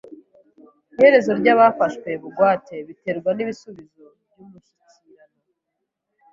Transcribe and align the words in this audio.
Iherezo 0.97 1.31
ryabafashwe 1.39 2.09
bugwate 2.21 2.73
biterwa 2.87 3.29
nibisubizo 3.33 4.05
byumushyikirano. 4.25 5.39